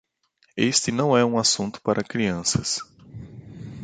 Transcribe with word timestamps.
Este 0.57 0.91
não 0.91 1.15
é 1.15 1.23
um 1.23 1.37
assunto 1.37 1.79
para 1.79 2.03
crianças 2.03 2.79